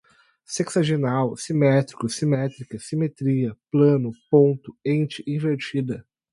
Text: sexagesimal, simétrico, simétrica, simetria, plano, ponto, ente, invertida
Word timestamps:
sexagesimal, 0.43 1.37
simétrico, 1.37 2.09
simétrica, 2.09 2.79
simetria, 2.79 3.55
plano, 3.71 4.09
ponto, 4.31 4.75
ente, 4.83 5.23
invertida 5.27 6.03